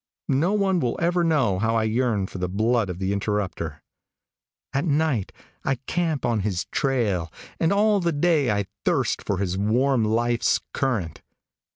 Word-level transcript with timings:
No 0.27 0.53
one 0.53 0.79
will 0.79 0.97
ever 0.99 1.23
know 1.23 1.59
how 1.59 1.75
I 1.75 1.83
yearn 1.83 2.25
for 2.25 2.39
the 2.39 2.49
blood 2.49 2.89
of 2.89 2.97
the 2.97 3.13
interrupter. 3.13 3.83
At 4.73 4.83
night 4.83 5.31
I 5.63 5.75
camp 5.85 6.25
on 6.25 6.39
his 6.39 6.65
trail, 6.71 7.31
and 7.59 7.71
all 7.71 7.99
the 7.99 8.11
day 8.11 8.49
I 8.49 8.65
thirst 8.83 9.21
for 9.23 9.37
his 9.37 9.59
warm 9.59 10.03
life's 10.03 10.59
current. 10.73 11.21